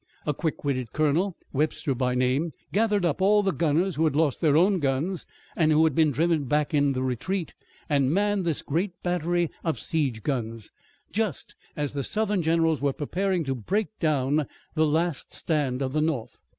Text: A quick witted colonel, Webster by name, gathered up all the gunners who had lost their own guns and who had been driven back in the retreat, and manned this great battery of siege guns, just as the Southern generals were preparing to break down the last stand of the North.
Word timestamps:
A 0.25 0.33
quick 0.33 0.63
witted 0.63 0.93
colonel, 0.93 1.35
Webster 1.53 1.93
by 1.93 2.15
name, 2.15 2.53
gathered 2.73 3.05
up 3.05 3.21
all 3.21 3.43
the 3.43 3.51
gunners 3.51 3.93
who 3.97 4.03
had 4.05 4.15
lost 4.15 4.41
their 4.41 4.57
own 4.57 4.79
guns 4.79 5.27
and 5.55 5.71
who 5.71 5.83
had 5.83 5.93
been 5.93 6.09
driven 6.09 6.45
back 6.45 6.73
in 6.73 6.93
the 6.93 7.03
retreat, 7.03 7.53
and 7.87 8.11
manned 8.11 8.43
this 8.43 8.63
great 8.63 8.93
battery 9.03 9.51
of 9.63 9.77
siege 9.79 10.23
guns, 10.23 10.71
just 11.11 11.53
as 11.75 11.93
the 11.93 12.03
Southern 12.03 12.41
generals 12.41 12.81
were 12.81 12.93
preparing 12.93 13.43
to 13.43 13.53
break 13.53 13.89
down 13.99 14.47
the 14.73 14.87
last 14.87 15.33
stand 15.33 15.83
of 15.83 15.93
the 15.93 16.01
North. 16.01 16.39